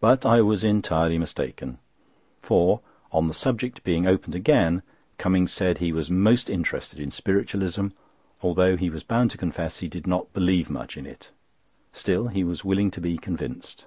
[0.00, 1.78] But I was entirely mistaken;
[2.42, 2.80] for,
[3.12, 4.82] on the subject being opened again,
[5.16, 7.90] Cummings said he was most interested in Spiritualism,
[8.42, 11.30] although he was bound to confess he did not believe much in it;
[11.92, 13.86] still, he was willing to be convinced.